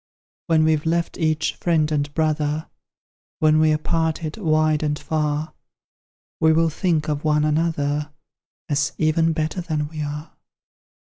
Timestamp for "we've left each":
0.63-1.53